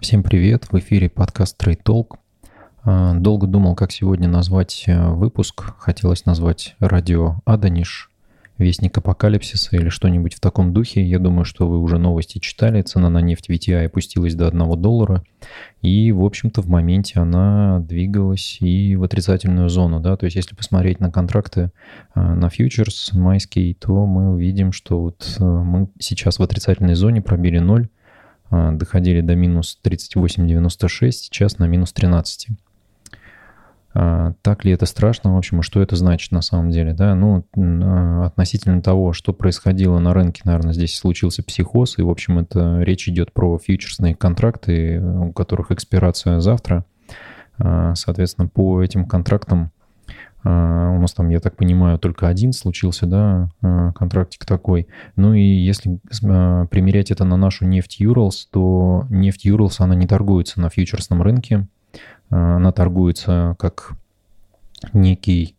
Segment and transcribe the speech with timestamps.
[0.00, 2.18] Всем привет, в эфире подкаст Trade Talk.
[2.84, 5.74] А, долго думал, как сегодня назвать э, выпуск.
[5.80, 8.08] Хотелось назвать радио Аданиш,
[8.58, 11.02] Вестник Апокалипсиса или что-нибудь в таком духе.
[11.02, 12.80] Я думаю, что вы уже новости читали.
[12.82, 15.24] Цена на нефть VTI опустилась до 1 доллара.
[15.82, 19.98] И, в общем-то, в моменте она двигалась и в отрицательную зону.
[19.98, 20.16] Да?
[20.16, 21.72] То есть, если посмотреть на контракты
[22.14, 27.20] а, на фьючерс майский, то мы увидим, что вот э, мы сейчас в отрицательной зоне
[27.20, 27.97] пробили 0 а,
[28.50, 32.48] доходили до минус 38,96, сейчас на минус 13.
[33.94, 37.14] А, так ли это страшно, в общем, что это значит на самом деле, да?
[37.14, 42.38] Ну, а, относительно того, что происходило на рынке, наверное, здесь случился психоз, и, в общем,
[42.38, 46.84] это речь идет про фьючерсные контракты, у которых экспирация завтра.
[47.58, 49.77] Соответственно, по этим контрактам а,
[50.44, 54.86] у нас там, я так понимаю, только один случился, да, а, контрактик такой.
[55.16, 60.06] Ну и если а, примерять это на нашу нефть Юралс, то нефть Юралс, она не
[60.06, 61.66] торгуется на фьючерсном рынке.
[62.30, 63.96] Она торгуется как
[64.92, 65.57] некий а,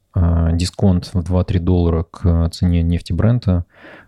[0.54, 3.66] дисконт в 2-3 доллара к цене нефти Брента.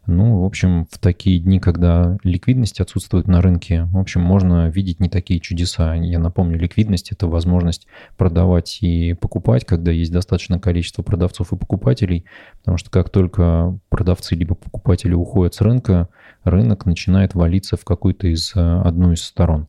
[0.08, 5.00] Ну, в общем, в такие дни, когда ликвидность отсутствует на рынке, в общем, можно видеть
[5.00, 5.94] не такие чудеса.
[5.94, 12.26] Я напомню, ликвидность– это возможность продавать и покупать, когда есть достаточное количество продавцов и покупателей,
[12.60, 16.10] потому что как только продавцы либо покупатели уходят с рынка,
[16.44, 19.68] рынок начинает валиться в какую-то из а, одну из сторон.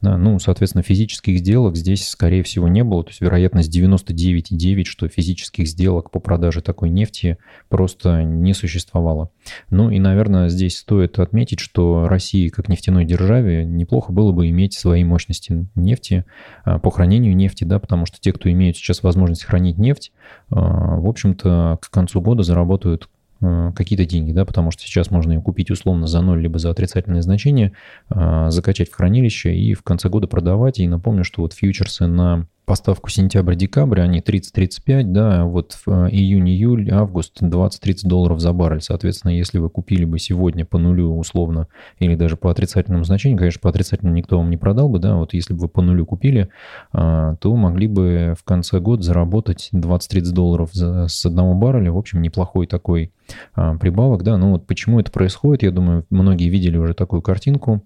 [0.00, 3.02] Да, ну, соответственно, физических сделок здесь, скорее всего, не было.
[3.02, 9.30] То есть вероятность 99,9, что физических сделок по продаже такой нефти просто не существовало.
[9.70, 14.74] Ну и, наверное, здесь стоит отметить, что России, как нефтяной державе, неплохо было бы иметь
[14.74, 16.24] свои мощности нефти
[16.64, 20.12] а, по хранению нефти, да, потому что те, кто имеют сейчас возможность хранить нефть,
[20.50, 23.08] а, в общем-то, к концу года заработают
[23.40, 27.22] какие-то деньги, да, потому что сейчас можно ее купить условно за ноль либо за отрицательное
[27.22, 27.72] значение,
[28.10, 30.78] э, закачать в хранилище и в конце года продавать.
[30.78, 36.48] И напомню, что вот фьючерсы на поставку сентябрь-декабрь, они 30-35, да, вот в э, июнь,
[36.50, 38.82] июль, август 20-30 долларов за баррель.
[38.82, 41.68] Соответственно, если вы купили бы сегодня по нулю условно
[42.00, 45.32] или даже по отрицательному значению, конечно, по отрицательному никто вам не продал бы, да, вот
[45.32, 46.48] если бы вы по нулю купили,
[46.92, 51.92] а, то могли бы в конце года заработать 20-30 долларов за, с одного барреля.
[51.92, 53.12] В общем, неплохой такой
[53.54, 54.36] а, прибавок, да.
[54.36, 57.82] Ну вот почему это происходит, я думаю, многие видели уже такую картинку.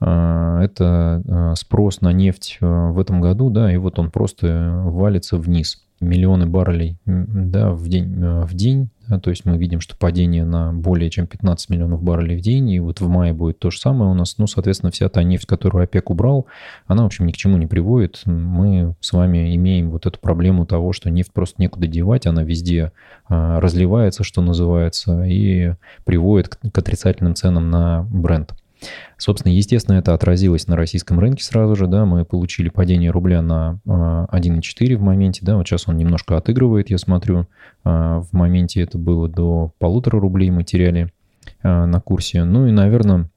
[0.00, 4.82] А, это а, спрос на нефть а, в этом году, да, и вот он просто
[4.84, 5.84] валится вниз.
[6.00, 10.72] Миллионы баррелей да, в день, в день да, то есть мы видим, что падение на
[10.72, 14.08] более чем 15 миллионов баррелей в день, и вот в мае будет то же самое
[14.08, 14.38] у нас.
[14.38, 16.46] Ну, соответственно, вся та нефть, которую ОПЕК убрал,
[16.86, 18.20] она, в общем, ни к чему не приводит.
[18.26, 22.92] Мы с вами имеем вот эту проблему того, что нефть просто некуда девать, она везде
[23.28, 25.72] разливается, что называется, и
[26.04, 28.54] приводит к отрицательным ценам на бренд.
[29.16, 33.80] Собственно, естественно, это отразилось на российском рынке сразу же, да, мы получили падение рубля на
[33.84, 37.46] 1,4 а, в моменте, да, вот сейчас он немножко отыгрывает, я смотрю,
[37.84, 41.12] а, в моменте это было до полутора рублей мы теряли
[41.62, 42.44] а, на курсе.
[42.44, 43.28] Ну и, наверное,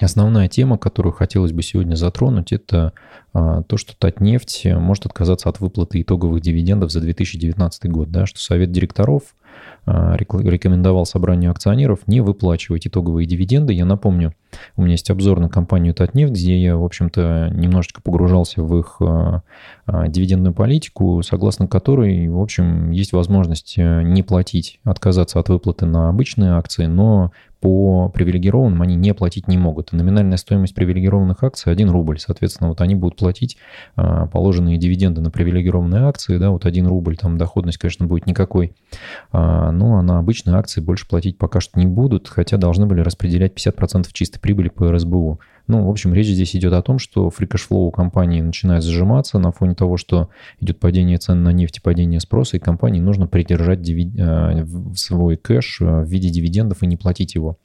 [0.00, 2.92] Основная тема, которую хотелось бы сегодня затронуть, это
[3.32, 8.72] то, что Татнефть может отказаться от выплаты итоговых дивидендов за 2019 год, да, что Совет
[8.72, 9.22] директоров
[9.86, 13.72] рекомендовал собранию акционеров не выплачивать итоговые дивиденды.
[13.72, 14.34] Я напомню,
[14.76, 18.96] у меня есть обзор на компанию Татнефть, где я, в общем-то, немножечко погружался в их
[19.00, 19.42] а,
[19.86, 25.86] а, дивидендную политику, согласно которой, в общем, есть возможность э, не платить, отказаться от выплаты
[25.86, 29.92] на обычные акции, но по привилегированным они не платить не могут.
[29.92, 32.18] Номинальная стоимость привилегированных акций 1 рубль.
[32.18, 33.56] Соответственно, вот они будут платить
[33.96, 36.36] положенные дивиденды на привилегированные акции.
[36.36, 38.74] Да, вот 1 рубль, там доходность, конечно, будет никакой.
[39.32, 43.00] А, ну, а на обычные акции больше платить пока что не будут, хотя должны были
[43.00, 45.40] распределять 50% чистой прибыли по РСБУ.
[45.66, 49.38] Ну, в общем, речь здесь идет о том, что free cash flow компании начинает сжиматься
[49.38, 50.30] на фоне того, что
[50.60, 54.12] идет падение цен на нефть и падение спроса, и компании нужно придержать диви...
[54.16, 54.64] Э,
[54.94, 57.58] свой кэш э, в виде дивидендов и не платить его.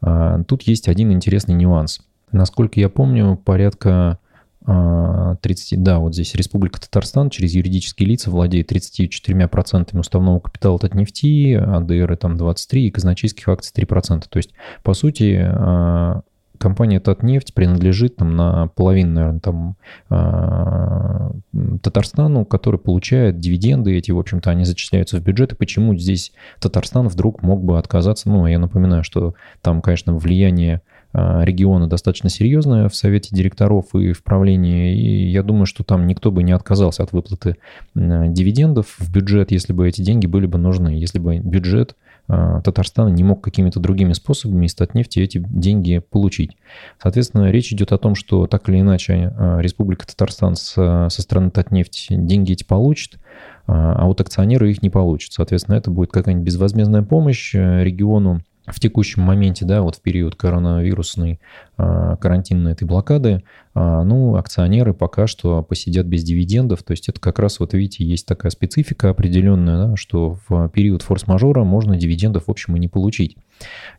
[0.00, 2.00] А, тут есть один интересный нюанс.
[2.32, 4.18] Насколько я помню, порядка
[4.66, 10.94] 30, а, да, вот здесь Республика Татарстан через юридические лица владеет 34% уставного капитала от
[10.94, 14.24] нефти, АДР там 23% и казначейских акций 3%.
[14.28, 14.50] То есть,
[14.82, 16.22] по сути, а,
[16.58, 19.76] компания Татнефть принадлежит там на половину, наверное, там
[20.10, 25.52] э, Татарстану, который получает дивиденды эти, в общем-то, они зачисляются в бюджет.
[25.52, 28.28] И почему здесь Татарстан вдруг мог бы отказаться?
[28.28, 30.82] Ну, я напоминаю, что там, конечно, влияние
[31.12, 36.30] региона достаточно серьезное в совете директоров и в правлении, и я думаю, что там никто
[36.30, 37.56] бы не отказался от выплаты
[37.94, 41.96] э, дивидендов в бюджет, если бы эти деньги были бы нужны, если бы бюджет
[42.28, 46.56] Татарстана не мог какими-то другими способами из Татнефти эти деньги получить.
[47.00, 52.50] Соответственно, речь идет о том, что так или иначе Республика Татарстан со стороны Татнефти деньги
[52.50, 53.20] эти получит,
[53.68, 55.34] а вот акционеры их не получат.
[55.34, 61.40] Соответственно, это будет какая-нибудь безвозмездная помощь региону, в текущем моменте, да, вот в период коронавирусной
[61.76, 63.44] а, карантинной этой блокады,
[63.76, 66.82] ну, акционеры пока что посидят без дивидендов.
[66.82, 71.02] То есть это как раз, вот видите, есть такая специфика определенная, да, что в период
[71.02, 73.36] форс-мажора можно дивидендов, в общем, и не получить.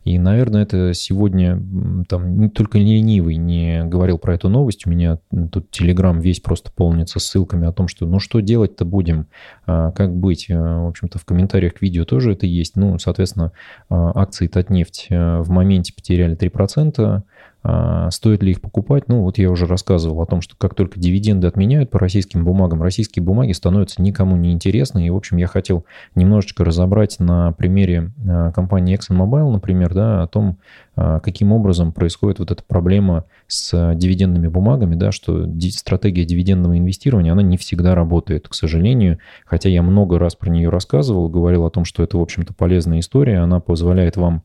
[0.04, 1.62] И, наверное, это сегодня
[2.08, 4.86] там не только ленивый не говорил про эту новость.
[4.86, 5.18] У меня
[5.52, 9.26] тут Телеграм весь просто полнится ссылками о том, что ну что делать-то будем,
[9.66, 10.48] а, как быть.
[10.48, 12.76] В общем-то, в комментариях к видео тоже это есть.
[12.76, 13.52] Ну, соответственно,
[13.88, 17.22] акции Татнефть в моменте потеряли 3%.
[17.64, 19.08] А, стоит ли их покупать?
[19.08, 22.82] Ну, вот я уже рассказывал о том, что как только дивиденды отменяют по российским бумагам,
[22.82, 25.06] российские бумаги становятся никому не интересны.
[25.06, 25.84] И, в общем, я хотел
[26.14, 30.58] немножечко разобрать на примере а, компании ExxonMobil, например, да, о том,
[30.94, 37.32] а, каким образом происходит вот эта проблема с дивидендными бумагами, да, что стратегия дивидендного инвестирования,
[37.32, 39.18] она не всегда работает, к сожалению.
[39.44, 43.00] Хотя я много раз про нее рассказывал, говорил о том, что это, в общем-то, полезная
[43.00, 44.42] история, она позволяет вам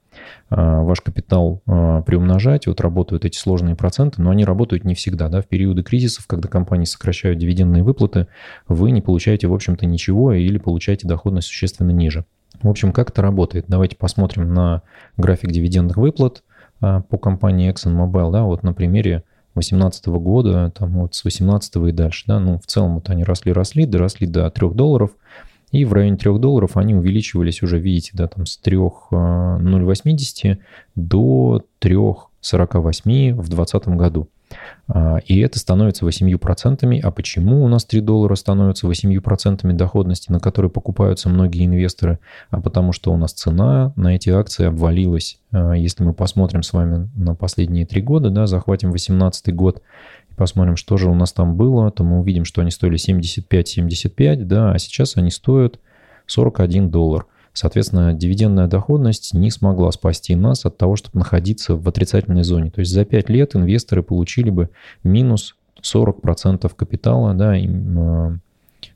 [0.50, 5.30] ваш капитал приумножать, вот работают эти сложные проценты, но они работают не всегда.
[5.30, 5.42] Да?
[5.42, 8.27] В периоды кризисов, когда компании сокращают дивидендные выплаты,
[8.68, 12.25] вы не получаете, в общем-то, ничего или получаете доходность существенно ниже.
[12.62, 13.65] В общем, как это работает?
[13.68, 14.83] Давайте посмотрим на
[15.18, 16.44] график дивидендных выплат
[16.81, 18.31] а, по компании ExxonMobil.
[18.31, 18.44] Да?
[18.44, 19.24] Вот на примере
[19.56, 22.24] 2018 года, там вот с 2018 и дальше.
[22.27, 22.39] Да?
[22.39, 25.12] Ну, в целом вот они росли-росли, доросли до 3 долларов–
[25.73, 30.57] и в районе 3 долларов они увеличивались уже, видите, да, там с 3,080 а,
[30.95, 34.29] до 3,48 в 2020 году.
[34.87, 36.99] А, и это становится 8%.
[37.01, 42.19] А почему у нас 3 доллара становятся 8% доходности, на которые покупаются многие инвесторы?
[42.51, 45.39] А потому что у нас цена на эти акции обвалилась.
[45.51, 49.81] А, если мы посмотрим с вами на последние 3 года, да, захватим 2018 год,
[50.35, 54.71] посмотрим, что же у нас там было, то мы увидим, что они стоили 75-75, да,
[54.71, 55.80] а сейчас они стоят
[56.27, 57.25] 41 доллар.
[57.53, 62.71] Соответственно, дивидендная доходность не смогла спасти нас от того, чтобы находиться в отрицательной зоне.
[62.71, 64.69] То есть за 5 лет инвесторы получили бы
[65.03, 68.38] минус 40% капитала, да, а,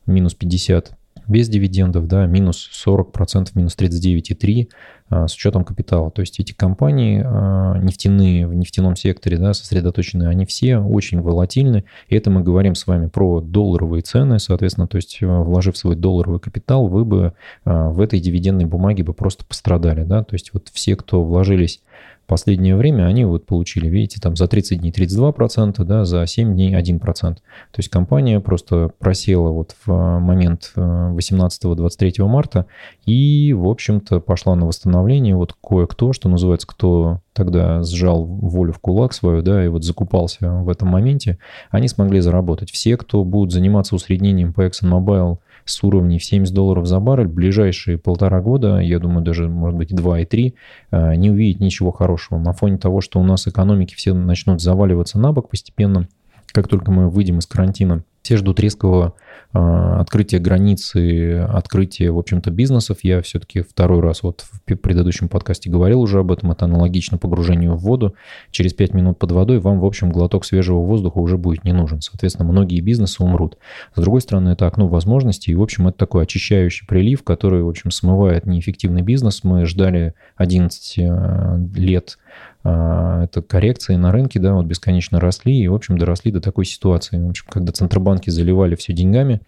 [0.08, 4.68] минус 50 без дивидендов, да, минус 40%, минус 39,3%
[5.10, 6.12] а, с учетом капитала.
[6.12, 11.86] То есть эти компании а, нефтяные, в нефтяном секторе да, сосредоточены, они все очень волатильны.
[12.10, 15.96] И это мы говорим с вами про долларовые цены, соответственно, то есть а, вложив свой
[15.96, 17.34] долларовый капитал, вы бы
[17.64, 20.04] в этой дивидендной бумаге бы просто пострадали.
[20.04, 20.24] Да?
[20.24, 21.82] То есть вот все, кто вложились
[22.28, 26.76] последнее время они вот получили, видите, там за 30 дней 32%, да, за 7 дней
[26.76, 27.00] 1%.
[27.00, 27.42] То
[27.78, 32.66] есть компания просто просела вот в момент 18-23 э, марта
[33.06, 35.36] и, в общем-то, пошла на восстановление.
[35.36, 40.52] Вот кое-кто, что называется, кто тогда сжал волю в кулак свою, да, и вот закупался
[40.52, 41.38] в этом моменте,
[41.70, 42.72] они смогли заработать.
[42.72, 45.38] Все, кто будут заниматься усреднением по ExxonMobil
[45.68, 49.96] с уровней в 70 долларов за баррель, ближайшие полтора года, я думаю, даже, может быть,
[49.96, 50.56] 2 и 3,
[50.92, 52.40] э, не увидеть ничего хорошего.
[52.40, 56.08] На фоне того, что у нас экономики все начнут заваливаться на бок постепенно,
[56.52, 59.14] как только мы выйдем из карантина, все ждут резкого
[59.54, 62.98] э, открытия границы, открытия, в общем-то, бизнесов.
[63.04, 66.52] Я все-таки второй раз вот в предыдущем подкасте говорил уже об этом.
[66.52, 68.16] Это аналогично погружению в воду.
[68.52, 72.02] Через 5 минут под водой вам, в общем, глоток свежего воздуха уже будет не нужен.
[72.02, 73.58] Соответственно, многие бизнесы умрут.
[73.96, 75.54] С другой стороны, это окно возможностей.
[75.54, 79.46] И, в общем, это такой очищающий прилив, который, в общем, смывает неэффективный бизнес.
[79.46, 85.68] Мы ждали 11 э, лет а, это коррекции на рынке, да, вот бесконечно росли и,
[85.68, 87.20] в общем, доросли до такой ситуации.
[87.20, 89.42] В общем, когда центробанки заливали все деньгами,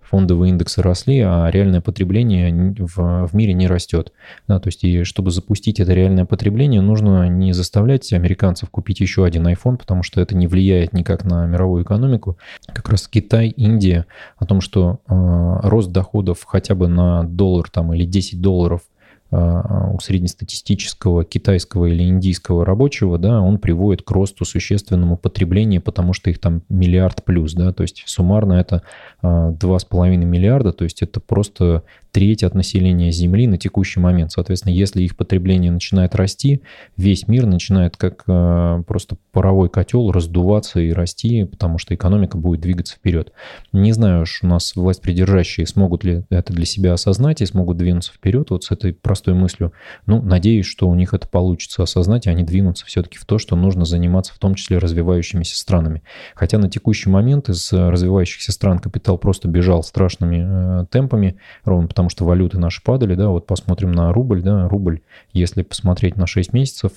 [0.00, 4.12] фондовые индексы росли, а реальное потребление в, в мире не растет.
[4.46, 9.24] Да, то есть, и чтобы запустить это реальное потребление, нужно не заставлять американцев купить еще
[9.24, 12.38] один iPhone, потому что это не влияет никак на мировую экономику.
[12.66, 17.92] Как раз Китай, Индия, о том, что э, рост доходов хотя бы на доллар там,
[17.92, 18.93] или 10 долларов а,
[19.30, 26.30] у среднестатистического китайского или индийского рабочего, да, он приводит к росту существенному потреблению, потому что
[26.30, 28.82] их там миллиард плюс, да, то есть суммарно это
[29.22, 31.82] 2,5 а, миллиарда, то есть это просто
[32.14, 34.30] треть от населения Земли на текущий момент.
[34.30, 36.62] Соответственно, если их потребление начинает расти,
[36.96, 42.60] весь мир начинает как э, просто паровой котел раздуваться и расти, потому что экономика будет
[42.60, 43.32] двигаться вперед.
[43.72, 47.78] Не знаю уж, у нас власть придержащие смогут ли это для себя осознать и смогут
[47.78, 49.72] двинуться вперед вот с этой простой мыслью.
[50.06, 53.56] Ну, надеюсь, что у них это получится осознать, и они двинутся все-таки в то, что
[53.56, 56.04] нужно заниматься в том числе развивающимися странами.
[56.36, 62.03] Хотя на текущий момент из развивающихся стран капитал просто бежал страшными э, темпами, ровно потому
[62.04, 65.00] потому что валюты наши падали, да, вот посмотрим на рубль, да, рубль,
[65.32, 66.92] если посмотреть на 6 месяцев,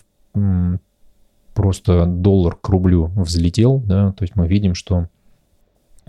[1.54, 5.08] просто доллар к рублю взлетел, да, то есть мы видим, что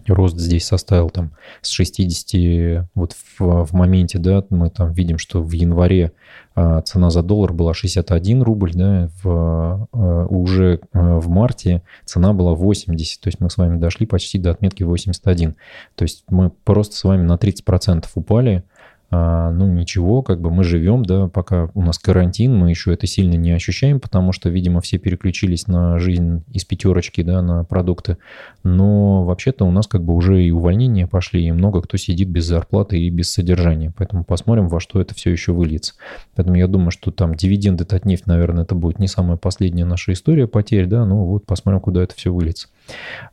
[0.08, 5.42] рост здесь составил там с 60, вот в, в моменте, да, мы там видим, что
[5.42, 6.12] в январе
[6.54, 12.32] а, цена за доллар была 61 рубль, да, в, а, уже а, в марте цена
[12.32, 15.54] была 80, то есть мы с вами дошли почти до отметки 81,
[15.94, 18.64] то есть мы просто с вами на 30% упали,
[19.10, 23.06] а, ну ничего, как бы мы живем, да, пока у нас карантин, мы еще это
[23.06, 28.18] сильно не ощущаем, потому что, видимо, все переключились на жизнь из пятерочки, да, на продукты,
[28.64, 32.44] но вообще-то у нас как бы уже и увольнения пошли, и много кто сидит без
[32.44, 35.94] зарплаты и без содержания, поэтому посмотрим, во что это все еще выльется.
[36.36, 40.12] Поэтому я думаю, что там дивиденды от нефть, наверное, это будет не самая последняя наша
[40.12, 42.68] история потерь, да, ну вот посмотрим, куда это все выльется.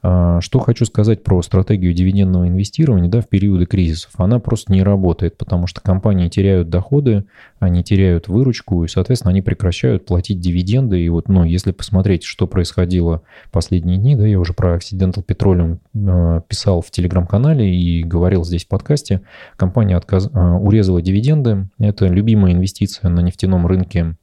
[0.02, 4.12] А, что хочу сказать про стратегию дивидендного инвестирования да, в периоды кризисов.
[4.18, 7.26] Она просто не работает, потому что компании теряют доходы,
[7.60, 11.02] они теряют выручку, и, соответственно, они прекращают платить дивиденды.
[11.02, 15.80] И вот, ну, если посмотреть, что происходило последние дни, да, я уже про Occidental Petroleum
[16.08, 19.22] а, писал в телеграм-канале и говорил здесь в подкасте,
[19.58, 20.30] компания отказ...
[20.34, 21.70] А, урезала дивиденды.
[21.80, 24.16] Это любимая инвестиция на нефтяном рынке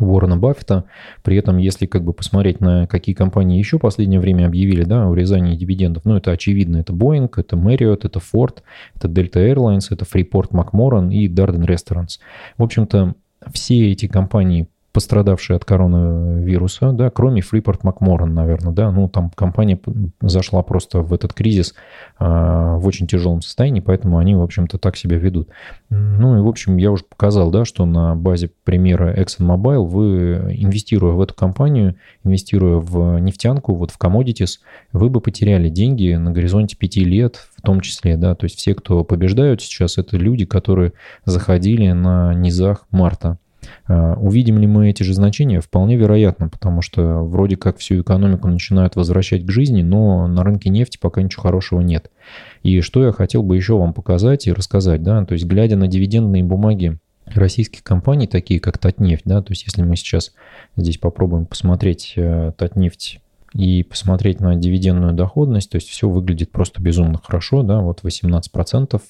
[0.00, 0.84] Уоррена Баффета.
[1.22, 5.04] При этом, если как бы посмотреть на какие компании еще в последнее время объявили да,
[5.04, 8.58] о урезании дивидендов, ну, это очевидно, это Boeing, это Marriott, это Ford,
[8.94, 12.18] это Delta Airlines, это Freeport McMoran и Darden Restaurants.
[12.58, 13.14] В общем-то,
[13.52, 19.78] все эти компании пострадавшие от коронавируса, да, кроме Freeport McMoran, наверное, да, ну, там компания
[20.22, 21.74] зашла просто в этот кризис
[22.18, 25.50] а, в очень тяжелом состоянии, поэтому они, в общем-то, так себя ведут.
[25.90, 31.12] Ну, и, в общем, я уже показал, да, что на базе примера ExxonMobil вы, инвестируя
[31.12, 34.60] в эту компанию, инвестируя в нефтянку, вот в commodities,
[34.94, 38.74] вы бы потеряли деньги на горизонте 5 лет, в том числе, да, то есть все,
[38.74, 40.94] кто побеждают сейчас, это люди, которые
[41.26, 43.36] заходили на низах марта
[43.88, 45.60] увидим ли мы эти же значения?
[45.60, 50.70] Вполне вероятно, потому что вроде как всю экономику начинают возвращать к жизни, но на рынке
[50.70, 52.10] нефти пока ничего хорошего нет.
[52.62, 55.86] И что я хотел бы еще вам показать и рассказать, да, то есть глядя на
[55.86, 60.32] дивидендные бумаги российских компаний, такие как Татнефть, да, то есть если мы сейчас
[60.76, 63.20] здесь попробуем посмотреть э, Татнефть
[63.52, 69.00] и посмотреть на дивидендную доходность, то есть все выглядит просто безумно хорошо, да, вот 18%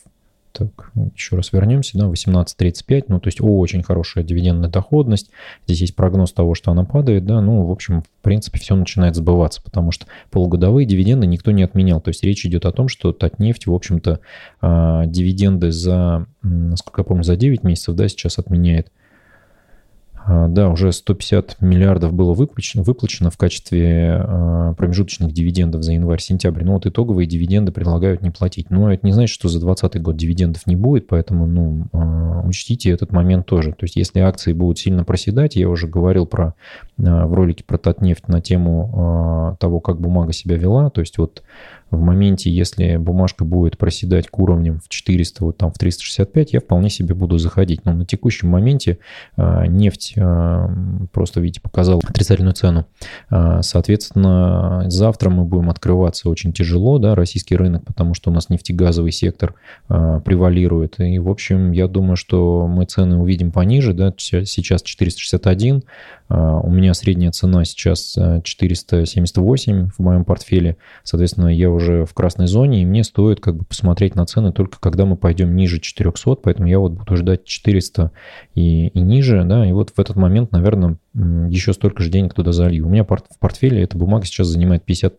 [0.58, 5.30] так, еще раз вернемся, да, 18.35, ну, то есть очень хорошая дивидендная доходность.
[5.66, 9.14] Здесь есть прогноз того, что она падает, да, ну, в общем, в принципе, все начинает
[9.14, 12.00] сбываться, потому что полугодовые дивиденды никто не отменял.
[12.00, 14.20] То есть речь идет о том, что Татнефть, в общем-то,
[14.60, 18.90] а, дивиденды за, насколько я помню, за 9 месяцев, да, сейчас отменяет.
[20.28, 26.64] А, да, уже 150 миллиардов было выплачено, выплачено в качестве а, промежуточных дивидендов за январь-сентябрь.
[26.64, 28.68] Но вот итоговые дивиденды предлагают не платить.
[28.70, 32.90] Но это не значит, что за 2020 год дивидендов не будет, поэтому ну, а, учтите
[32.90, 33.70] этот момент тоже.
[33.70, 36.54] То есть если акции будут сильно проседать, я уже говорил про,
[36.96, 40.90] в ролике про Татнефть на тему того, как бумага себя вела.
[40.90, 41.42] То есть вот
[41.90, 46.60] в моменте, если бумажка будет проседать к уровням в 400, вот там в 365, я
[46.60, 47.84] вполне себе буду заходить.
[47.84, 48.98] Но на текущем моменте
[49.36, 50.68] а, нефть а,
[51.12, 52.86] просто, видите, показала отрицательную цену.
[53.30, 58.48] А, соответственно, завтра мы будем открываться очень тяжело, да, российский рынок, потому что у нас
[58.48, 59.54] нефтегазовый сектор
[59.86, 60.98] превалирует.
[60.98, 65.84] И, в общем, я думаю, что мы цены увидим пониже, да, сейчас 461,
[66.28, 72.82] у меня средняя цена сейчас 478 в моем портфеле, соответственно, я уже в красной зоне,
[72.82, 76.68] и мне стоит как бы посмотреть на цены только когда мы пойдем ниже 400, поэтому
[76.68, 78.10] я вот буду ждать 400
[78.54, 82.52] и, и ниже, да, и вот в этот момент, наверное, еще столько же денег туда
[82.52, 82.86] залью.
[82.86, 85.14] У меня в портфеле эта бумага сейчас занимает 50,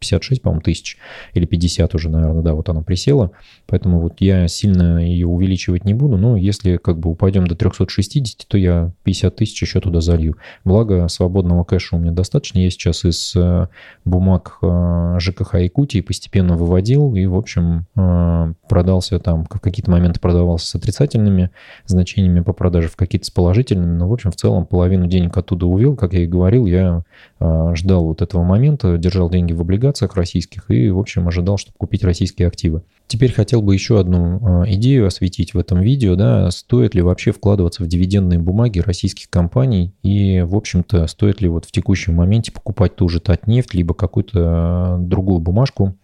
[0.00, 0.96] 56, а, по-моему, тысяч,
[1.34, 3.30] или 50 уже, наверное, да, вот она присела,
[3.66, 8.46] поэтому вот я сильно ее увеличивать не буду, но если как бы упадем до 360,
[8.48, 10.36] то я 50 тысяч еще туда залью.
[10.64, 13.68] Благо, свободного кэша у меня достаточно, я сейчас из э,
[14.04, 20.18] бумаг э, ЖКХ Якутии постепенно выводил и, в общем, э, продался там, в какие-то моменты
[20.18, 21.50] продавался с отрицательными
[21.86, 25.36] значениями по продаже, в какие-то с положительными, но, в общем, в целом половину денег денег
[25.36, 27.02] оттуда увел, как я и говорил, я
[27.38, 31.76] а, ждал вот этого момента, держал деньги в облигациях российских и, в общем, ожидал, чтобы
[31.78, 32.82] купить российские активы.
[33.06, 37.32] Теперь хотел бы еще одну а, идею осветить в этом видео, да, стоит ли вообще
[37.32, 42.52] вкладываться в дивидендные бумаги российских компаний и, в общем-то, стоит ли вот в текущем моменте
[42.52, 45.96] покупать ту же Татнефть, либо какую-то а, другую бумажку,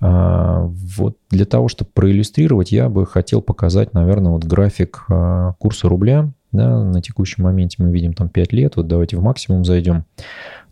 [0.00, 5.06] вот для того, чтобы проиллюстрировать, я бы хотел показать, наверное, вот график
[5.58, 9.64] курса рубля да, на текущем моменте мы видим там 5 лет, вот давайте в максимум
[9.64, 10.04] зайдем.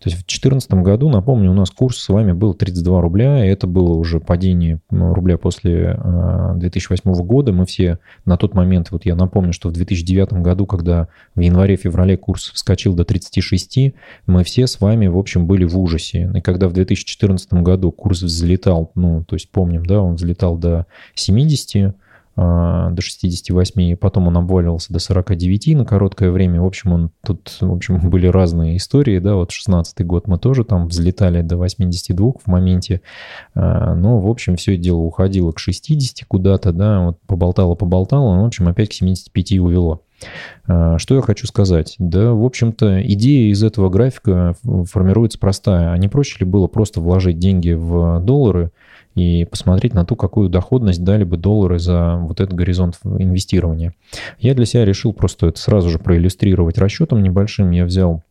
[0.04, 3.48] То есть в 2014 году, напомню, у нас курс с вами был 32 рубля, и
[3.48, 5.98] это было уже падение рубля после
[6.56, 7.52] 2008 а, года.
[7.52, 12.18] Мы все на тот момент, вот я напомню, что в 2009 году, когда в январе-феврале
[12.18, 13.94] курс вскочил до 36,
[14.26, 16.30] мы все с вами, в общем, были в ужасе.
[16.34, 20.86] И когда в 2014 году курс взлетал, ну, то есть помним, да, он взлетал до
[21.14, 21.94] 70, а,
[22.36, 26.60] до 68, и потом он обваливался до 49 на короткое время.
[26.60, 30.64] В общем, он тут, в общем, были разные истории, да, вот 16 год мы тоже
[30.64, 33.02] там взлетали до 82 в моменте,
[33.54, 38.46] а, но, в общем, все дело уходило к 60 куда-то, да, вот поболтало-поболтало, но, в
[38.46, 40.02] общем, опять к 75 увело.
[40.66, 41.96] А, что я хочу сказать?
[41.98, 44.54] Да, в общем-то, идея из этого графика
[44.90, 45.92] формируется простая.
[45.92, 48.70] А не проще ли было просто вложить деньги в доллары,
[49.14, 53.94] и посмотреть на то, какую доходность дали бы доллары за вот этот горизонт инвестирования.
[54.38, 57.70] Я для себя решил просто это сразу же проиллюстрировать расчетом небольшим.
[57.70, 58.22] Я взял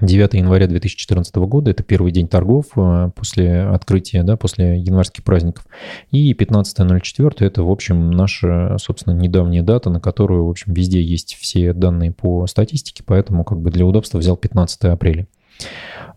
[0.00, 5.66] 9 января 2014 года, это первый день торгов э, после открытия, да, после январских праздников.
[6.10, 11.36] И 15.04 это, в общем, наша, собственно, недавняя дата, на которую, в общем, везде есть
[11.40, 15.26] все данные по статистике, поэтому как бы для удобства взял 15 апреля.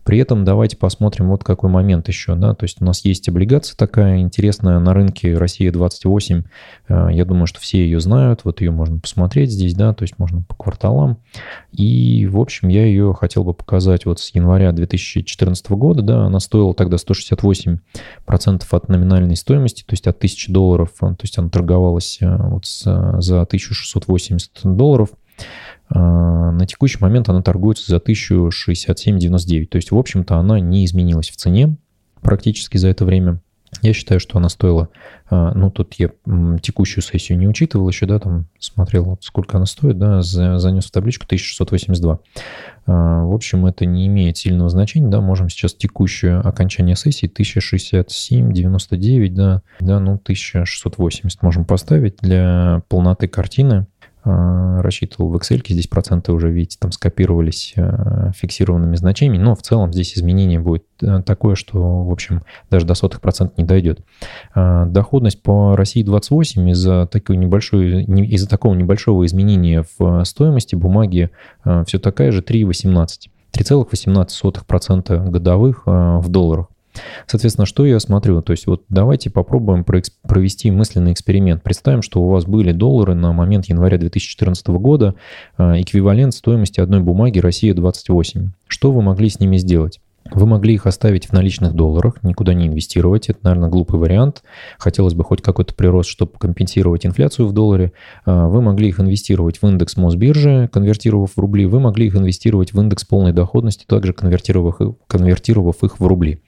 [0.03, 2.35] При этом давайте посмотрим вот какой момент еще.
[2.35, 2.53] Да?
[2.53, 6.43] То есть у нас есть облигация такая интересная на рынке Россия 28.
[6.87, 8.41] А, я думаю, что все ее знают.
[8.43, 11.17] Вот ее можно посмотреть здесь, да, то есть можно по кварталам.
[11.71, 16.39] И, в общем, я ее хотел бы показать вот с января 2014 года, да, она
[16.39, 22.17] стоила тогда 168% от номинальной стоимости, то есть от 1000 долларов, то есть она торговалась
[22.21, 25.09] э, вот за 1680 долларов.
[25.89, 29.67] На текущий момент она торгуется за 1067,99.
[29.67, 31.77] То есть, в общем-то, она не изменилась в цене
[32.21, 33.39] практически за это время.
[33.81, 34.89] Я считаю, что она стоила,
[35.29, 36.09] а, ну, тут я
[36.61, 41.25] текущую сессию не учитывал еще, да, там смотрел, сколько она стоит, да, занес в табличку
[41.25, 42.19] 1682.
[42.87, 48.53] А, в общем, это не имеет сильного значения, да, можем сейчас текущее окончание сессии 1067,
[48.53, 53.87] 99, да, да, ну, 1680 можем поставить для полноты картины.
[54.29, 59.61] А, рассчитывал в Excel, здесь проценты уже, видите, там скопировались а, фиксированными значениями, но в
[59.61, 64.01] целом здесь изменение будет э, такое, что, в общем, даже до сотых процентов не дойдет.
[64.53, 71.29] Доходность по России 28 из-за такой небольшой, из-за такого небольшого изменения в стоимости бумаги
[71.85, 73.29] все такая же 3,18.
[73.53, 76.67] 3,18% годовых в долларах.
[77.25, 78.41] Соответственно, что я смотрю?
[78.41, 81.63] То есть вот давайте попробуем провести мысленный эксперимент.
[81.63, 85.15] Представим, что у вас были доллары на момент января 2014 года,
[85.57, 88.49] а, эквивалент стоимости одной бумаги Россия-28.
[88.67, 89.99] Что вы могли с ними сделать?
[90.31, 93.29] Вы могли их оставить в наличных долларах, никуда не инвестировать.
[93.29, 94.43] Это, наверное, глупый вариант.
[94.77, 97.93] Хотелось бы хоть какой-то прирост, чтобы компенсировать инфляцию в долларе.
[98.25, 101.65] А, вы могли их инвестировать в индекс Мосбиржи, конвертировав в рубли.
[101.65, 106.41] Вы могли их инвестировать в индекс полной доходности, также конвертировав, конвертировав их в рубли.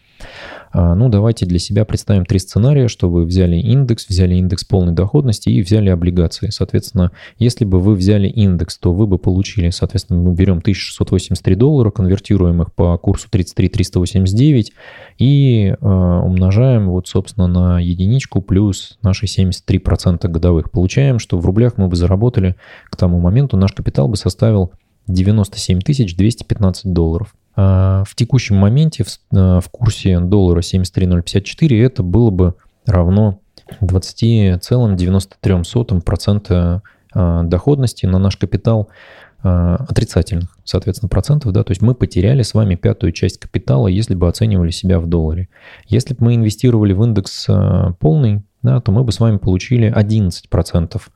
[0.72, 4.94] А, ну, давайте для себя представим три сценария, что вы взяли индекс, взяли индекс полной
[4.94, 6.50] доходности и взяли облигации.
[6.50, 11.92] Соответственно, если бы вы взяли индекс, то вы бы получили, соответственно, мы берем 1683 доллара,
[11.92, 14.74] конвертируем их по курсу 33 389
[15.18, 20.72] и э, умножаем вот, собственно, на единичку плюс наши 73% годовых.
[20.72, 22.56] Получаем, что в рублях мы бы заработали
[22.90, 24.72] к тому моменту, наш капитал бы составил
[25.08, 27.34] 97 215 долларов.
[27.62, 33.42] А в текущем моменте в, э, в курсе доллара 73,054 это было бы равно
[33.82, 38.88] 20,93% а, доходности на наш капитал
[39.44, 44.16] а, отрицательных, соответственно, процентов, да, то есть мы потеряли с вами пятую часть капитала, если
[44.16, 45.50] бы оценивали себя в долларе.
[45.86, 47.46] Если бы мы инвестировали в индекс
[48.00, 51.12] полный, да, то мы бы с вами получили 11 процентов а,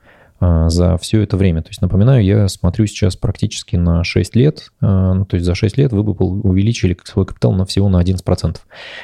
[0.67, 1.61] за все это время.
[1.61, 5.55] То есть, напоминаю, я смотрю сейчас практически на 6 лет, а, ну, то есть за
[5.55, 8.57] 6 лет вы бы увеличили свой капитал на всего на 11%.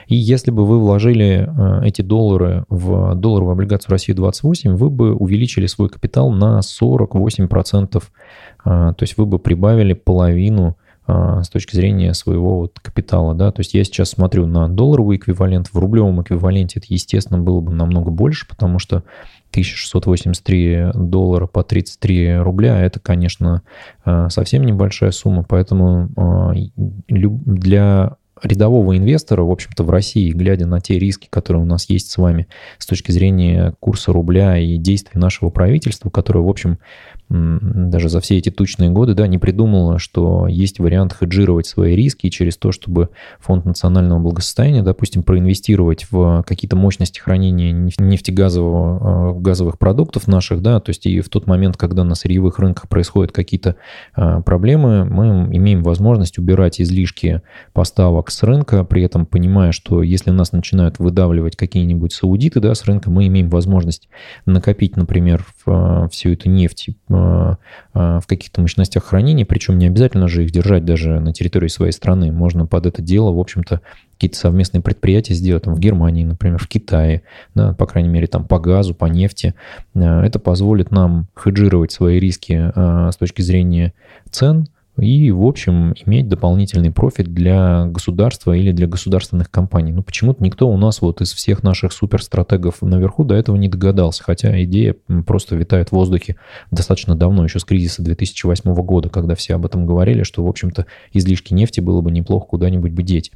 [0.07, 5.13] И если бы вы вложили а, эти доллары в долларовую облигацию России 28, вы бы
[5.13, 8.03] увеличили свой капитал на 48%,
[8.63, 13.73] то есть вы бы прибавили половину с точки зрения своего вот капитала, да, то есть
[13.73, 18.47] я сейчас смотрю на долларовый эквивалент, в рублевом эквиваленте это, естественно, было бы намного больше,
[18.47, 19.03] потому что
[19.51, 23.63] 1683 доллара по 33 рубля, это, конечно,
[24.05, 26.69] э, совсем небольшая сумма, поэтому э,
[27.07, 32.11] для рядового инвестора, в общем-то, в России, глядя на те риски, которые у нас есть
[32.11, 32.47] с вами
[32.77, 36.79] с точки зрения курса рубля и действий нашего правительства, которое, в общем,
[37.29, 42.29] даже за все эти тучные годы, да, не придумала, что есть вариант хеджировать свои риски
[42.29, 48.99] через то, чтобы фонд национального благосостояния, допустим, проинвестировать в какие-то мощности хранения нефтегазового,
[49.29, 52.89] а, газовых продуктов наших, да, то есть и в тот момент, когда на сырьевых рынках
[52.89, 53.75] происходят какие-то
[54.15, 60.31] а, проблемы, мы имеем возможность убирать излишки поставок с рынка, при этом понимая, что если
[60.31, 64.09] нас начинают выдавливать какие-нибудь саудиты, да, с рынка, мы имеем возможность
[64.45, 67.55] накопить, например, а, всю эту нефть Э,
[67.95, 71.91] э, в каких-то мощностях хранения, причем не обязательно же их держать даже на территории своей
[71.91, 72.31] страны.
[72.31, 73.81] Можно под это дело, в общем-то,
[74.13, 77.23] какие-то совместные предприятия сделать там, в Германии, например, в Китае,
[77.55, 79.55] да, по крайней мере, там по газу, по нефти.
[79.95, 83.93] Э, это позволит нам хеджировать свои риски с точки зрения
[84.29, 84.67] цен,
[84.99, 89.91] и, в общем, иметь дополнительный профит для государства или для государственных компаний.
[89.91, 94.23] Ну, почему-то никто у нас вот из всех наших суперстратегов наверху до этого не догадался,
[94.23, 96.35] хотя идея просто витает в воздухе
[96.71, 100.85] достаточно давно, еще с кризиса 2008 года, когда все об этом говорили, что, в общем-то,
[101.13, 103.31] излишки нефти было бы неплохо куда-нибудь бы деть.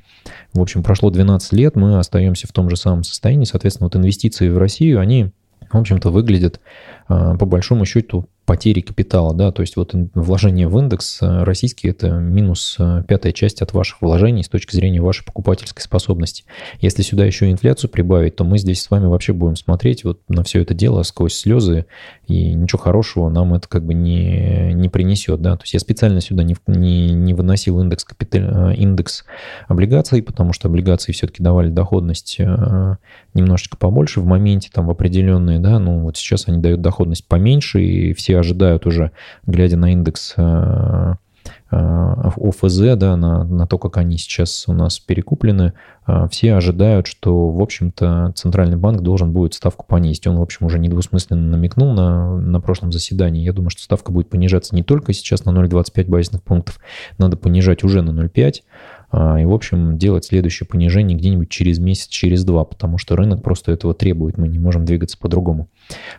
[0.54, 4.50] В общем, прошло 12 лет, мы остаемся в том же самом состоянии, соответственно, вот инвестиции
[4.50, 5.32] в Россию, они
[5.74, 6.60] в общем-то, выглядят
[7.08, 12.10] по большому счету потери капитала, да, то есть вот вложение в индекс э, российский– это
[12.10, 16.44] минус э, пятая часть от ваших вложений с точки зрения вашей покупательской способности.
[16.82, 20.44] Если сюда еще инфляцию прибавить, то мы здесь с вами вообще будем смотреть вот на
[20.44, 21.86] все это дело сквозь слезы,
[22.28, 26.20] и ничего хорошего нам это как бы не, не принесет, да, то есть я специально
[26.20, 29.24] сюда не, не, не выносил индекс, капитал, э, индекс
[29.70, 32.40] облигаций, потому что облигации все-таки давали доходность
[33.34, 36.93] немножечко побольше в моменте, там в определенные, да, ну вот сейчас они дают доходность
[37.28, 39.12] поменьше, и все ожидают уже,
[39.46, 41.14] глядя на индекс э,
[41.72, 45.74] э, ОФЗ, да, на, на то, как они сейчас у нас перекуплены,
[46.08, 50.28] э, все ожидают, что, в общем-то, Центральный банк должен будет ставку понизить.
[50.28, 53.44] Он, в общем, уже недвусмысленно намекнул на, на прошлом заседании.
[53.44, 56.80] Я думаю, что ставка будет понижаться не только сейчас на 0,25 базисных пунктов,
[57.18, 62.08] надо понижать уже на 0,5, а, и, в общем, делать следующее понижение где-нибудь через месяц,
[62.08, 65.70] через два, потому что рынок просто этого требует, мы не можем двигаться по-другому.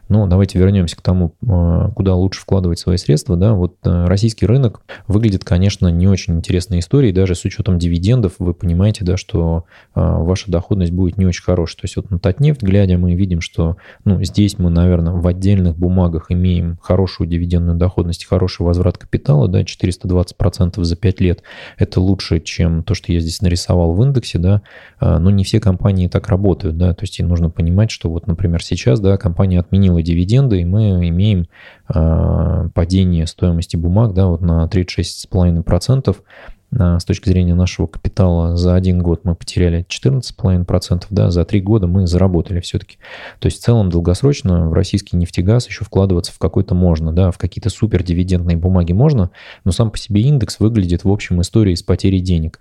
[0.09, 3.37] Но давайте вернемся к тому, а, куда лучше вкладывать свои средства.
[3.37, 3.55] Да?
[3.55, 8.55] Вот а, российский рынок выглядит, конечно, не очень интересной историей, даже с учетом дивидендов вы
[8.55, 11.81] понимаете, да, что ваша доходность будет не очень хорошая.
[11.81, 15.77] То есть вот на Татнефть, глядя, мы видим, что ну, здесь мы, наверное, в отдельных
[15.77, 21.43] бумагах имеем хорошую дивидендную доходность, хороший возврат капитала, да, 420% за 5 лет.
[21.79, 24.63] Это лучше, чем то, что я здесь нарисовал в индексе, да,
[25.01, 28.63] а, но не все компании так работают, да, то есть нужно понимать, что вот, например,
[28.63, 31.47] сейчас, да, компания отменила дивиденды, и мы имеем
[31.89, 36.17] а, падение стоимости бумаг, да, вот на 36,5%,
[36.77, 41.87] с точки зрения нашего капитала за один год мы потеряли 14,5%, да, за три года
[41.87, 42.99] мы заработали все-таки.
[43.39, 47.39] То есть в целом долгосрочно в российский нефтегаз еще вкладываться в какой-то можно, да, в
[47.39, 49.31] какие-то супер дивидендные бумаги можно,
[49.65, 52.59] но сам по себе индекс выглядит в общем истории с потерей денег.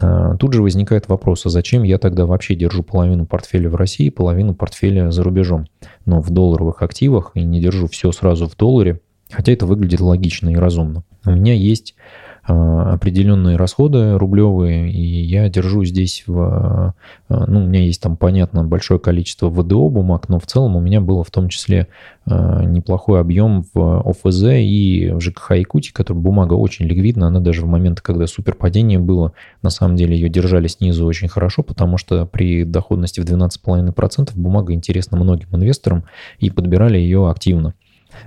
[0.00, 4.08] А, тут же возникает вопрос, а зачем я тогда вообще держу половину портфеля в России,
[4.08, 5.66] половину портфеля за рубежом,
[6.06, 10.48] но в долларовых активах и не держу все сразу в долларе, хотя это выглядит логично
[10.50, 11.04] и разумно.
[11.24, 11.94] У меня есть
[12.42, 16.94] определенные расходы рублевые, и я держу здесь в...
[17.28, 21.00] Ну, у меня есть там, понятно, большое количество ВДО бумаг, но в целом у меня
[21.00, 21.86] было в том числе
[22.26, 27.66] неплохой объем в ОФЗ и в ЖКХ Якутии, которая бумага очень ликвидна, она даже в
[27.66, 32.64] момент, когда суперпадение было, на самом деле ее держали снизу очень хорошо, потому что при
[32.64, 36.04] доходности в 12,5% бумага интересна многим инвесторам
[36.38, 37.74] и подбирали ее активно.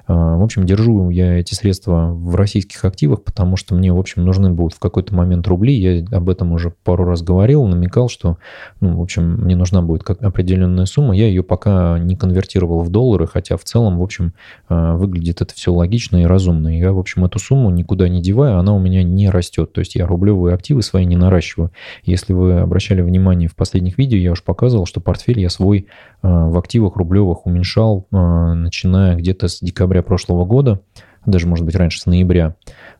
[0.07, 4.25] А, в общем, держу я эти средства в российских активах, потому что мне, в общем,
[4.25, 5.73] нужны будут в какой-то момент рубли.
[5.73, 8.37] Я об этом уже пару раз говорил, намекал, что,
[8.81, 11.15] ну, в общем, мне нужна будет как определенная сумма.
[11.15, 14.33] Я ее пока не конвертировал в доллары, хотя в целом, в общем,
[14.67, 16.77] а, выглядит это все логично и разумно.
[16.77, 19.73] Я, в общем, эту сумму никуда не деваю, она у меня не растет.
[19.73, 21.71] То есть я рублевые активы свои не наращиваю.
[22.03, 25.87] Если вы обращали внимание в последних видео, я уже показывал, что портфель я свой
[26.21, 30.81] а, в активах рублевых уменьшал, начиная где-то с декабря прошлого года,
[31.25, 32.55] даже, может быть, раньше, с ноября,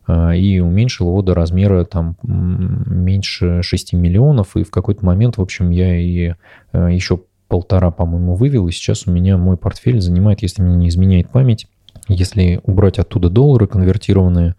[0.05, 5.41] а, и уменьшил его до размера там меньше 6 миллионов, и в какой-то момент, в
[5.41, 6.33] общем, я и
[6.71, 10.89] а, еще полтора, по-моему, вывел, и сейчас у меня мой портфель занимает, если мне не
[10.89, 11.67] изменяет память,
[12.07, 14.55] если убрать оттуда доллары конвертированные,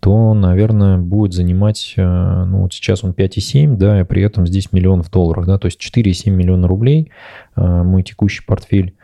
[0.00, 4.72] то, наверное, будет занимать, а, ну вот сейчас он 5,7, да, и при этом здесь
[4.72, 7.10] миллион в долларах, да, то есть 4,7 миллиона рублей
[7.56, 8.94] мой текущий портфель.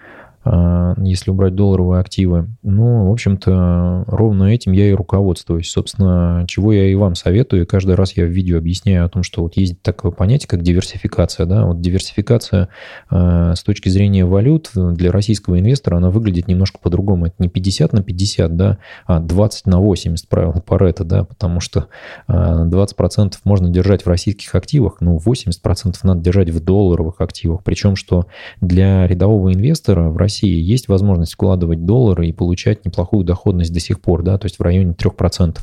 [0.45, 2.49] А, если убрать долларовые активы.
[2.63, 5.71] Ну, в общем-то, ровно этим я и руководствуюсь.
[5.71, 7.67] Собственно, чего я и вам советую.
[7.67, 11.47] Каждый раз я в видео объясняю о том, что вот есть такое понятие, как диверсификация.
[11.47, 11.65] Да?
[11.65, 12.69] Вот диверсификация
[13.11, 17.27] э, с точки зрения валют для российского инвестора, она выглядит немножко по-другому.
[17.27, 21.87] Это не 50 на 50, да, а 20 на 80 правило Паретта, да, потому что
[22.29, 27.63] э, 20% можно держать в российских активах, ну, 80% надо держать в долларовых активах.
[27.65, 28.27] Причем, что
[28.61, 33.79] для рядового инвестора в России России есть возможность вкладывать доллары и получать неплохую доходность до
[33.79, 35.59] сих пор, да, то есть в районе 3%.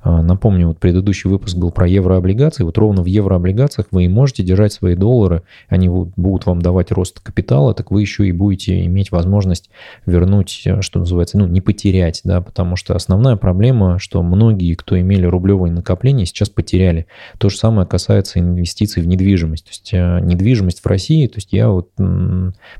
[0.00, 2.64] А, напомню, вот предыдущий выпуск был про еврооблигации.
[2.64, 7.20] Вот ровно в еврооблигациях вы и можете держать свои доллары, они будут вам давать рост
[7.20, 9.68] капитала, так вы еще и будете иметь возможность
[10.06, 14.98] вернуть, э, что называется, ну, не потерять, да, потому что основная проблема, что многие, кто
[14.98, 17.06] имели рублевые накопления, сейчас потеряли.
[17.38, 19.64] То же самое касается инвестиций в недвижимость.
[19.64, 21.90] То есть э, недвижимость в России, то есть я вот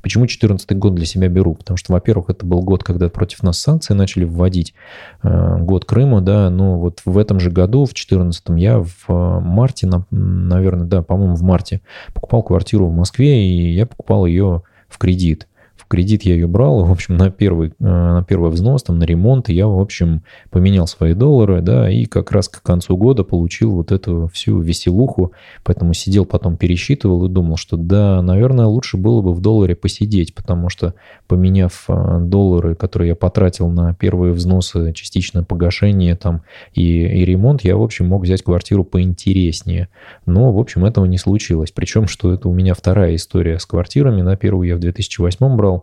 [0.03, 3.59] почему 2014 год для себя беру, потому что, во-первых, это был год, когда против нас
[3.59, 4.75] санкции начали вводить,
[5.23, 9.41] э, год Крыма, да, но вот в этом же году, в 2014 я в э,
[9.41, 11.83] марте, наверное, да, по-моему, в марте
[12.15, 15.49] покупал квартиру в Москве, и я покупал ее в кредит
[15.89, 19.49] кредит я ее брал, в общем, на первый, э, на первый взнос, там, на ремонт,
[19.49, 23.93] я, в общем, поменял свои доллары, да, и как раз к концу года получил вот
[23.93, 29.33] эту всю веселуху, поэтому сидел потом пересчитывал и думал, что да, наверное, лучше было бы
[29.33, 30.95] в долларе посидеть, потому что
[31.27, 36.43] поменяв э, доллары, которые я потратил на первые взносы, частичное погашение там
[36.75, 39.89] и, и ремонт, я, в общем, мог взять квартиру поинтереснее.
[40.27, 41.71] Но, в общем, этого не случилось.
[41.71, 44.23] Причем, что это у меня вторая история с квартирами.
[44.23, 45.74] На первую я в 2008 брал,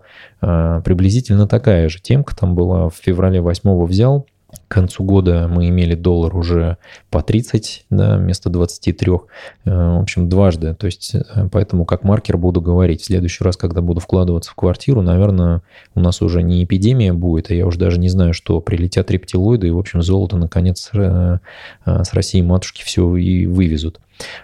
[0.42, 2.90] а, приблизительно такая же темка там была.
[2.90, 4.26] В феврале 8 взял,
[4.68, 6.78] к концу года мы имели доллар уже
[7.10, 9.12] по 30, да, вместо 23.
[9.12, 9.18] Э,
[9.66, 10.74] в общем, дважды.
[10.76, 13.02] То есть, э, поэтому как маркер буду говорить.
[13.02, 15.62] В следующий раз, когда буду вкладываться в квартиру, наверное,
[15.96, 19.68] у нас уже не эпидемия будет, а я уже даже не знаю, что прилетят рептилоиды,
[19.68, 21.40] и, в общем, золото, наконец, с э,
[21.86, 24.00] России матушки все и вывезут.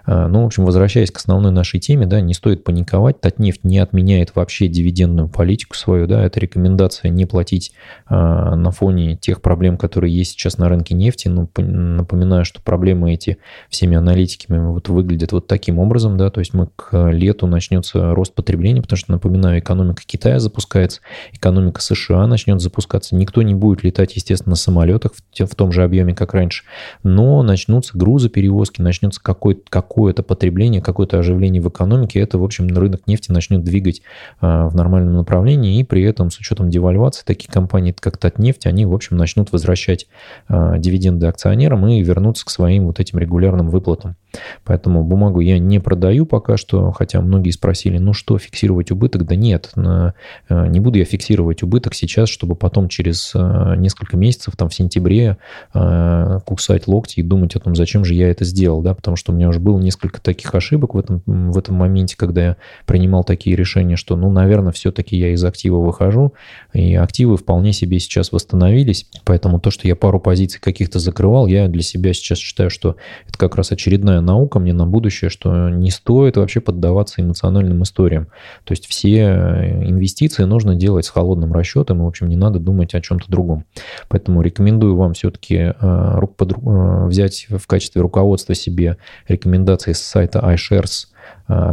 [0.06, 3.22] Ну, в общем, возвращаясь к основной нашей теме, да, не стоит паниковать.
[3.22, 7.74] Татнефть не отменяет вообще дивидендную политику свою, да, это рекомендация не платить
[8.10, 11.28] на фоне тех проблем, которые есть сейчас на рынке нефти.
[11.28, 13.38] Ну, напоминаю, что проблемы эти
[13.70, 18.34] всеми аналитиками вот выглядят вот таким образом, да, то есть мы к лету начнется рост
[18.34, 21.02] потребления, потому что, напоминаю, экономика Китая запускается,
[21.34, 23.16] экономика США начнет запускаться.
[23.16, 26.64] Никто не будет летать, естественно, на самолетах в, в том же объеме, как раньше,
[27.04, 29.22] но начнутся грузоперевозки, начнется
[29.70, 32.20] какое-то какое потребление, какое-то оживление в экономике.
[32.20, 34.02] Это, в общем, рынок нефти начнет двигать
[34.40, 38.86] а, в нормальном направлении, и при этом с учетом девальвации такие компании, как Татнефть, они,
[38.86, 40.08] в общем, начнут возвращать
[40.48, 44.16] а, дивиденды акционерам и вернуться к своим вот этим регулярным выплатам.
[44.64, 49.26] Поэтому бумагу я не продаю пока что, хотя многие спросили, ну что, фиксировать убыток?
[49.26, 50.12] Да нет, э,
[50.50, 55.38] не буду я фиксировать убыток сейчас, чтобы потом через э, несколько месяцев, там в сентябре,
[55.74, 59.32] э, кусать локти и думать о том, зачем же я это сделал, да, потому что
[59.32, 63.24] у меня уже было несколько таких ошибок в этом, в этом моменте, когда я принимал
[63.24, 66.34] такие решения, что, ну, наверное, все-таки я из актива выхожу,
[66.74, 71.68] и активы вполне себе сейчас восстановились, поэтому то, что я пару позиций каких-то закрывал, я
[71.68, 72.96] для себя сейчас считаю, что
[73.28, 78.28] это как раз очередная наука мне на будущее, что не стоит вообще поддаваться эмоциональным историям.
[78.64, 82.94] То есть все инвестиции нужно делать с холодным расчетом, и, в общем, не надо думать
[82.94, 83.66] о чем-то другом.
[84.10, 91.08] Поэтому рекомендую вам все-таки взять в качестве руководства себе рекомендации с сайта iShares–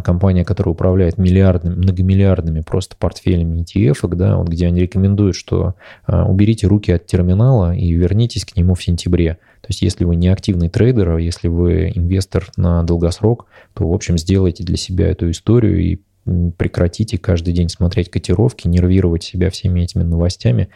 [0.05, 5.75] компания, которая управляет миллиардными, многомиллиардными просто портфелями ETF, да, вот где они рекомендуют, что
[6.07, 9.39] уберите руки от терминала и вернитесь к нему в сентябре.
[9.65, 13.95] То есть если вы не активный трейдер, а если вы инвестор на долгосрок, то, в
[13.95, 16.01] общем, сделайте для себя эту историю и
[16.59, 20.69] прекратите каждый день смотреть котировки, нервировать себя всеми этими новостями,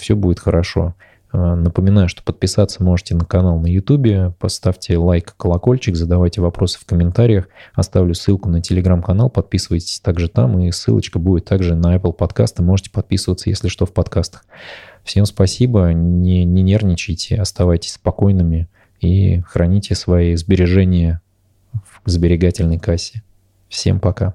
[0.00, 0.94] все будет хорошо.
[1.30, 6.86] А, напоминаю, что подписаться можете на канал на YouTube, поставьте лайк, колокольчик, задавайте вопросы в
[6.86, 12.62] комментариях, оставлю ссылку на телеграм-канал, подписывайтесь также там, и ссылочка будет также на Apple подкасты,
[12.62, 14.44] можете подписываться, если что, в подкастах.
[15.04, 18.68] Всем спасибо, не, не нервничайте, оставайтесь спокойными
[19.00, 21.20] и храните свои сбережения
[22.04, 23.22] в сберегательной кассе.
[23.68, 24.34] Всем пока.